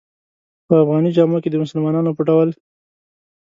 په 0.67 0.73
افغاني 0.83 1.11
جامو 1.15 1.37
کې 1.43 1.49
د 1.51 1.55
مسلمانانو 1.63 2.15
په 2.17 2.21
ډول. 2.27 2.49